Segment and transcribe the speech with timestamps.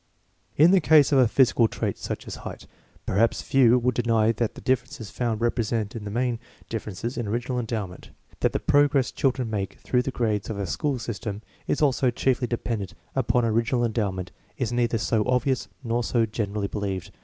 [0.57, 2.65] In the case of a physical trait such as height,
[3.05, 6.39] perhaps few would deny that the differences found represent in the main
[6.69, 8.09] differences in original endow ment.
[8.39, 12.47] That the progress children make through the grades of a school system is also chiefly
[12.47, 17.11] dependent upon original endowment is neither so obvious nor so generally believed.